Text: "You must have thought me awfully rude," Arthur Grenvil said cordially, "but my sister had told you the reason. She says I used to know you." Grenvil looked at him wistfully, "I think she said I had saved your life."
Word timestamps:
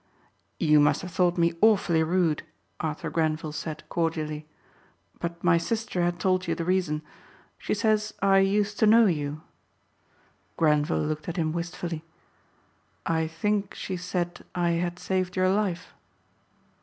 "You 0.59 0.79
must 0.79 1.03
have 1.03 1.11
thought 1.11 1.37
me 1.37 1.53
awfully 1.61 2.01
rude," 2.01 2.41
Arthur 2.79 3.11
Grenvil 3.11 3.51
said 3.51 3.83
cordially, 3.87 4.47
"but 5.19 5.43
my 5.43 5.59
sister 5.59 6.01
had 6.01 6.19
told 6.19 6.47
you 6.47 6.55
the 6.55 6.65
reason. 6.65 7.03
She 7.59 7.75
says 7.75 8.11
I 8.19 8.39
used 8.39 8.79
to 8.79 8.87
know 8.87 9.05
you." 9.05 9.43
Grenvil 10.57 10.97
looked 11.03 11.29
at 11.29 11.37
him 11.37 11.51
wistfully, 11.53 12.03
"I 13.05 13.27
think 13.27 13.75
she 13.75 13.95
said 13.95 14.43
I 14.55 14.69
had 14.71 14.97
saved 14.97 15.35
your 15.35 15.49
life." 15.49 15.93